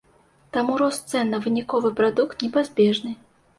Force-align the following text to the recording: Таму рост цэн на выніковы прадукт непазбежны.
Таму 0.55 0.77
рост 0.81 1.03
цэн 1.13 1.29
на 1.35 1.41
выніковы 1.45 1.93
прадукт 2.01 2.35
непазбежны. 2.49 3.17